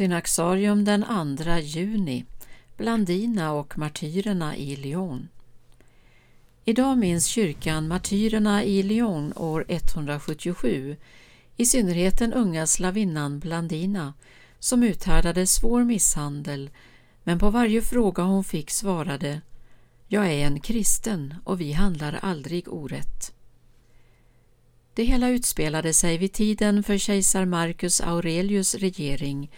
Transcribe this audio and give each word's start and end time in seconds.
Synaxarium 0.00 0.84
den 0.84 1.04
2 1.36 1.58
juni 1.58 2.24
Blandina 2.76 3.52
och 3.52 3.78
martyrerna 3.78 4.56
i 4.56 4.76
Lyon. 4.76 5.28
Idag 6.64 6.98
minns 6.98 7.26
kyrkan 7.26 7.88
martyrerna 7.88 8.64
i 8.64 8.82
Lyon 8.82 9.32
år 9.36 9.64
177, 9.68 10.96
i 11.56 11.66
synnerhet 11.66 12.18
den 12.18 12.32
unga 12.32 12.66
slavinnan 12.66 13.38
Blandina 13.38 14.14
som 14.58 14.82
uthärdade 14.82 15.46
svår 15.46 15.84
misshandel 15.84 16.70
men 17.24 17.38
på 17.38 17.50
varje 17.50 17.82
fråga 17.82 18.22
hon 18.22 18.44
fick 18.44 18.70
svarade 18.70 19.40
Jag 20.08 20.26
är 20.26 20.46
en 20.46 20.60
kristen 20.60 21.34
och 21.44 21.60
vi 21.60 21.72
handlar 21.72 22.18
aldrig 22.22 22.68
orätt. 22.68 23.32
Det 24.94 25.04
hela 25.04 25.28
utspelade 25.28 25.94
sig 25.94 26.18
vid 26.18 26.32
tiden 26.32 26.82
för 26.82 26.98
kejsar 26.98 27.44
Marcus 27.44 28.00
Aurelius 28.00 28.74
regering 28.74 29.50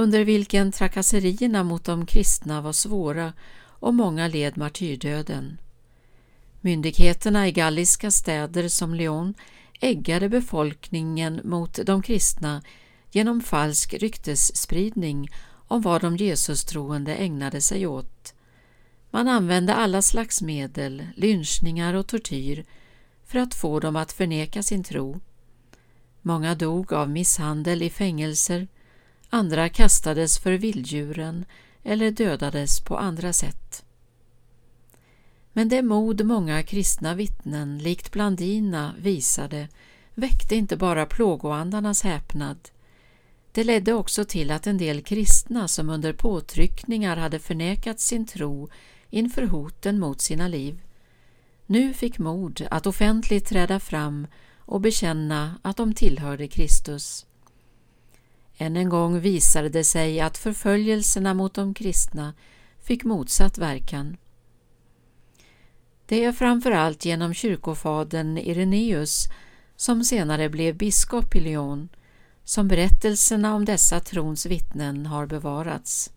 under 0.00 0.24
vilken 0.24 0.72
trakasserierna 0.72 1.62
mot 1.62 1.84
de 1.84 2.06
kristna 2.06 2.60
var 2.60 2.72
svåra 2.72 3.32
och 3.62 3.94
många 3.94 4.28
led 4.28 4.58
martyrdöden. 4.58 5.58
Myndigheterna 6.60 7.48
i 7.48 7.52
galliska 7.52 8.10
städer 8.10 8.68
som 8.68 8.94
Lyon 8.94 9.34
äggade 9.80 10.28
befolkningen 10.28 11.40
mot 11.44 11.78
de 11.86 12.02
kristna 12.02 12.62
genom 13.10 13.40
falsk 13.40 13.94
ryktesspridning 13.94 15.28
om 15.68 15.82
vad 15.82 16.00
de 16.02 16.16
Jesustroende 16.16 17.14
ägnade 17.14 17.60
sig 17.60 17.86
åt. 17.86 18.34
Man 19.10 19.28
använde 19.28 19.74
alla 19.74 20.02
slags 20.02 20.42
medel, 20.42 21.06
lynchningar 21.16 21.94
och 21.94 22.06
tortyr 22.06 22.64
för 23.26 23.38
att 23.38 23.54
få 23.54 23.80
dem 23.80 23.96
att 23.96 24.12
förneka 24.12 24.62
sin 24.62 24.84
tro. 24.84 25.20
Många 26.22 26.54
dog 26.54 26.92
av 26.92 27.10
misshandel 27.10 27.82
i 27.82 27.90
fängelser, 27.90 28.68
andra 29.30 29.68
kastades 29.68 30.38
för 30.38 30.52
vilddjuren 30.52 31.44
eller 31.82 32.10
dödades 32.10 32.80
på 32.80 32.98
andra 32.98 33.32
sätt. 33.32 33.84
Men 35.52 35.68
det 35.68 35.82
mod 35.82 36.26
många 36.26 36.62
kristna 36.62 37.14
vittnen, 37.14 37.78
likt 37.78 38.12
Blandina, 38.12 38.94
visade 38.98 39.68
väckte 40.14 40.56
inte 40.56 40.76
bara 40.76 41.06
plågoandarnas 41.06 42.02
häpnad. 42.02 42.68
Det 43.52 43.64
ledde 43.64 43.92
också 43.92 44.24
till 44.24 44.50
att 44.50 44.66
en 44.66 44.78
del 44.78 45.02
kristna 45.02 45.68
som 45.68 45.90
under 45.90 46.12
påtryckningar 46.12 47.16
hade 47.16 47.38
förnekat 47.38 48.00
sin 48.00 48.26
tro 48.26 48.68
inför 49.10 49.42
hoten 49.42 49.98
mot 49.98 50.20
sina 50.20 50.48
liv, 50.48 50.82
nu 51.66 51.94
fick 51.94 52.18
mod 52.18 52.66
att 52.70 52.86
offentligt 52.86 53.46
träda 53.46 53.80
fram 53.80 54.26
och 54.58 54.80
bekänna 54.80 55.54
att 55.62 55.76
de 55.76 55.94
tillhörde 55.94 56.48
Kristus. 56.48 57.26
Än 58.62 58.76
en 58.76 58.88
gång 58.88 59.20
visade 59.20 59.68
det 59.68 59.84
sig 59.84 60.20
att 60.20 60.38
förföljelserna 60.38 61.34
mot 61.34 61.54
de 61.54 61.74
kristna 61.74 62.34
fick 62.82 63.04
motsatt 63.04 63.58
verkan. 63.58 64.16
Det 66.06 66.24
är 66.24 66.32
framför 66.32 66.70
allt 66.70 67.04
genom 67.04 67.34
kyrkofadern 67.34 68.38
Ireneus, 68.38 69.28
som 69.76 70.04
senare 70.04 70.48
blev 70.48 70.76
biskop 70.76 71.34
i 71.34 71.40
Lyon, 71.40 71.88
som 72.44 72.68
berättelserna 72.68 73.54
om 73.54 73.64
dessa 73.64 74.00
trons 74.00 74.46
vittnen 74.46 75.06
har 75.06 75.26
bevarats. 75.26 76.12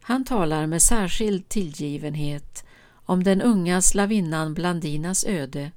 Han 0.00 0.24
talar 0.24 0.66
med 0.66 0.82
särskild 0.82 1.48
tillgivenhet 1.48 2.64
om 2.90 3.24
den 3.24 3.42
unga 3.42 3.82
slavinnan 3.82 4.54
Blandinas 4.54 5.24
öde 5.24 5.72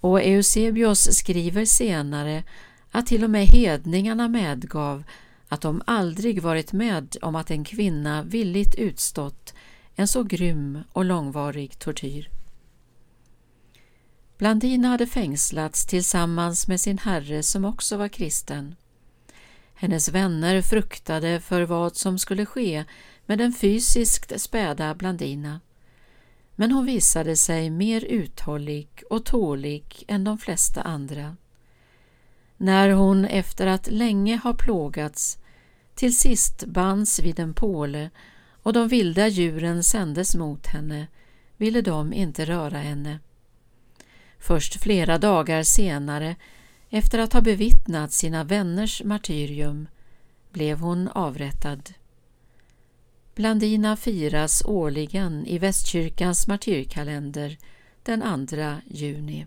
och 0.00 0.22
Eusebios 0.22 1.16
skriver 1.16 1.64
senare 1.64 2.44
att 2.92 3.06
till 3.06 3.24
och 3.24 3.30
med 3.30 3.46
hedningarna 3.46 4.28
medgav 4.28 5.04
att 5.48 5.60
de 5.60 5.82
aldrig 5.86 6.42
varit 6.42 6.72
med 6.72 7.16
om 7.22 7.34
att 7.34 7.50
en 7.50 7.64
kvinna 7.64 8.22
villigt 8.22 8.74
utstått 8.74 9.54
en 9.94 10.08
så 10.08 10.22
grym 10.22 10.78
och 10.92 11.04
långvarig 11.04 11.78
tortyr. 11.78 12.30
Blandina 14.38 14.88
hade 14.88 15.06
fängslats 15.06 15.86
tillsammans 15.86 16.68
med 16.68 16.80
sin 16.80 16.98
herre 16.98 17.42
som 17.42 17.64
också 17.64 17.96
var 17.96 18.08
kristen. 18.08 18.74
Hennes 19.74 20.08
vänner 20.08 20.62
fruktade 20.62 21.40
för 21.40 21.62
vad 21.62 21.96
som 21.96 22.18
skulle 22.18 22.46
ske 22.46 22.84
med 23.26 23.38
den 23.38 23.52
fysiskt 23.52 24.40
späda 24.40 24.94
Blandina. 24.94 25.60
Men 26.54 26.72
hon 26.72 26.86
visade 26.86 27.36
sig 27.36 27.70
mer 27.70 28.04
uthållig 28.04 29.02
och 29.10 29.24
tålig 29.24 30.04
än 30.08 30.24
de 30.24 30.38
flesta 30.38 30.82
andra. 30.82 31.36
När 32.62 32.90
hon 32.90 33.24
efter 33.24 33.66
att 33.66 33.90
länge 33.90 34.36
ha 34.36 34.54
plågats 34.54 35.38
till 35.94 36.18
sist 36.18 36.64
bands 36.64 37.20
vid 37.20 37.38
en 37.38 37.54
påle 37.54 38.10
och 38.62 38.72
de 38.72 38.88
vilda 38.88 39.28
djuren 39.28 39.84
sändes 39.84 40.34
mot 40.34 40.66
henne 40.66 41.06
ville 41.56 41.80
de 41.80 42.12
inte 42.12 42.44
röra 42.44 42.78
henne. 42.78 43.18
Först 44.38 44.82
flera 44.82 45.18
dagar 45.18 45.62
senare, 45.62 46.36
efter 46.90 47.18
att 47.18 47.32
ha 47.32 47.40
bevittnat 47.40 48.12
sina 48.12 48.44
vänners 48.44 49.02
martyrium, 49.04 49.88
blev 50.50 50.78
hon 50.78 51.08
avrättad. 51.08 51.90
Blandina 53.34 53.96
firas 53.96 54.62
årligen 54.64 55.46
i 55.46 55.58
Västkyrkans 55.58 56.46
martyrkalender 56.46 57.58
den 58.02 58.46
2 58.46 58.56
juni. 58.86 59.46